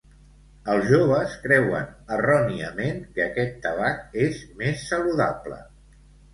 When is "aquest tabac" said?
3.27-4.19